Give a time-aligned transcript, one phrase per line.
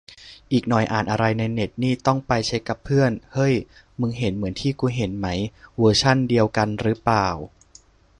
[0.51, 3.53] อีกหน่อยอ่านอะไรในเน็ตนี่ต้องไปเช็คกับเพื่อน เฮ้ย
[3.99, 5.27] มึงเห็นเหมือนที่กูเห็นไหม
[5.77, 7.27] เวอร์ชันเดียวกันรึเปล่า